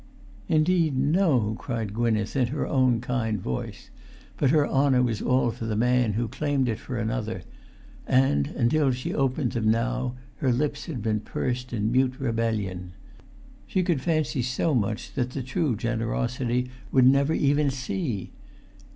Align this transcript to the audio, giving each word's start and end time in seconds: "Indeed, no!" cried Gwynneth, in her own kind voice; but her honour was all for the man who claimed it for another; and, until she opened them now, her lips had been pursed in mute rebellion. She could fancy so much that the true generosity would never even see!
"Indeed, 0.49 0.97
no!" 0.97 1.55
cried 1.59 1.93
Gwynneth, 1.93 2.35
in 2.35 2.47
her 2.47 2.65
own 2.65 3.01
kind 3.01 3.39
voice; 3.39 3.91
but 4.35 4.49
her 4.49 4.67
honour 4.67 5.03
was 5.03 5.21
all 5.21 5.51
for 5.51 5.65
the 5.67 5.75
man 5.75 6.13
who 6.13 6.27
claimed 6.27 6.67
it 6.67 6.79
for 6.79 6.97
another; 6.97 7.43
and, 8.07 8.47
until 8.47 8.89
she 8.89 9.13
opened 9.13 9.51
them 9.51 9.69
now, 9.69 10.15
her 10.37 10.51
lips 10.51 10.85
had 10.87 11.03
been 11.03 11.19
pursed 11.19 11.71
in 11.71 11.91
mute 11.91 12.15
rebellion. 12.19 12.93
She 13.67 13.83
could 13.83 14.01
fancy 14.01 14.41
so 14.41 14.73
much 14.73 15.13
that 15.13 15.33
the 15.33 15.43
true 15.43 15.75
generosity 15.75 16.71
would 16.91 17.05
never 17.05 17.33
even 17.33 17.69
see! 17.69 18.31